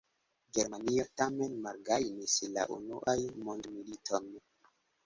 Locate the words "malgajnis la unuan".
1.67-3.25